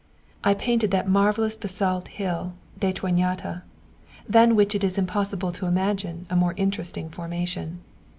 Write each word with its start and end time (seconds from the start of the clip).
I 0.43 0.55
painted 0.55 0.89
that 0.89 1.07
marvellous 1.07 1.55
basalt 1.55 2.07
hill 2.07 2.53
Detonátá, 2.79 3.61
than 4.27 4.55
which 4.55 4.73
it 4.73 4.83
is 4.83 4.97
impossible 4.97 5.51
to 5.51 5.67
imagine 5.67 6.25
a 6.27 6.35
more 6.35 6.55
interesting 6.57 7.07
formation. 7.07 7.81